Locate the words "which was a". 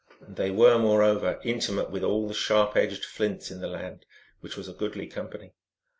4.39-4.73